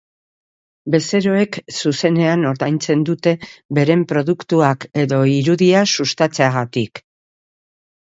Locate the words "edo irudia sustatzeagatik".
5.03-7.03